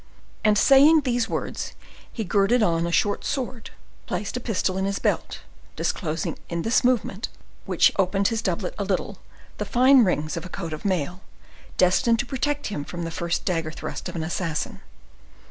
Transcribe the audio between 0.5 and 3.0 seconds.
saying these words, he girded on a